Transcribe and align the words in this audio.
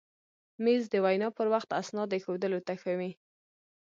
مېز 0.63 0.83
د 0.93 0.95
وینا 1.05 1.27
پر 1.37 1.47
وخت 1.53 1.69
اسنادو 1.81 2.15
ایښودلو 2.17 2.59
ته 2.67 2.73
ښه 2.81 2.93
وي. 2.99 3.11